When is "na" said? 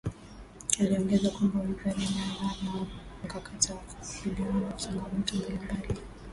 2.19-2.49, 4.59-4.71